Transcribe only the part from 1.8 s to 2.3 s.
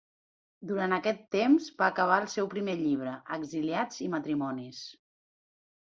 va acabar el